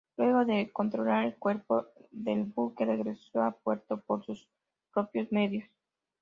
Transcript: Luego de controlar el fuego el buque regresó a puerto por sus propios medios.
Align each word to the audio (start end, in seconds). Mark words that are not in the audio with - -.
Luego 0.17 0.45
de 0.45 0.71
controlar 0.73 1.25
el 1.25 1.33
fuego 1.35 1.85
el 2.25 2.45
buque 2.45 2.85
regresó 2.85 3.43
a 3.43 3.51
puerto 3.51 4.01
por 4.01 4.25
sus 4.25 4.49
propios 4.91 5.31
medios. 5.31 5.69